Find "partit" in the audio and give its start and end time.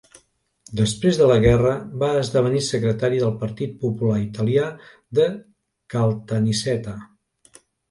3.45-3.77